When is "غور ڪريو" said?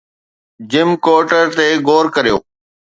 1.87-2.37